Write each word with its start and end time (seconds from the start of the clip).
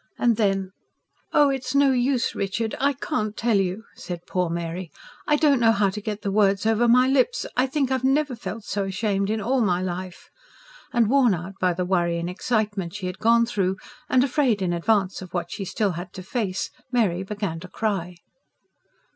And 0.17 0.35
then 0.35 0.71
"Oh, 1.31 1.49
it's 1.51 1.75
no 1.75 1.91
use, 1.91 2.33
Richard, 2.33 2.73
I 2.79 2.93
can't 2.93 3.37
tell 3.37 3.57
you!" 3.57 3.83
said 3.93 4.25
poor 4.25 4.49
Mary. 4.49 4.89
"I 5.27 5.35
don't 5.35 5.59
know 5.59 5.71
how 5.73 5.91
to 5.91 6.01
get 6.01 6.23
the 6.23 6.31
words 6.31 6.65
over 6.65 6.87
my 6.87 7.07
lips. 7.07 7.45
I 7.55 7.67
think 7.67 7.91
I've 7.91 8.03
never 8.03 8.35
felt 8.35 8.63
so 8.63 8.85
ashamed 8.85 9.29
in 9.29 9.39
all 9.39 9.61
my 9.61 9.79
life." 9.79 10.31
And, 10.91 11.07
worn 11.07 11.35
out 11.35 11.53
by 11.61 11.73
the 11.75 11.85
worry 11.85 12.17
and 12.17 12.31
excitement 12.31 12.95
she 12.95 13.05
had 13.05 13.19
gone 13.19 13.45
through, 13.45 13.77
and 14.09 14.23
afraid, 14.23 14.63
in 14.63 14.73
advance, 14.73 15.21
of 15.21 15.35
what 15.35 15.51
she 15.51 15.65
had 15.65 15.69
still 15.69 15.93
to 15.93 16.23
face, 16.23 16.71
Mary 16.91 17.21
began 17.21 17.59
to 17.59 17.67
cry. 17.67 18.15